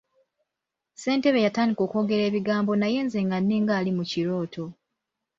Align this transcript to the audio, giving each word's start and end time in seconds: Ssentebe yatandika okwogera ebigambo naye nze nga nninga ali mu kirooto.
Ssentebe 0.93 1.43
yatandika 1.45 1.81
okwogera 1.83 2.23
ebigambo 2.29 2.71
naye 2.77 2.99
nze 3.05 3.19
nga 3.25 3.37
nninga 3.41 3.73
ali 3.79 3.91
mu 3.97 4.03
kirooto. 4.11 4.65